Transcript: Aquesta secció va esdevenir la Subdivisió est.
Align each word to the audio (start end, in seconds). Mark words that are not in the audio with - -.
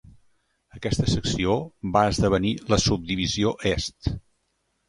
Aquesta 0.77 1.05
secció 1.11 1.57
va 1.97 2.03
esdevenir 2.13 2.55
la 2.75 2.81
Subdivisió 2.87 3.53
est. 3.75 4.13